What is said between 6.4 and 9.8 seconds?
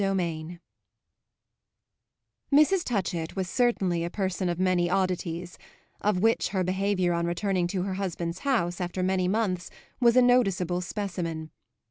her behaviour on returning to her husband's house after many months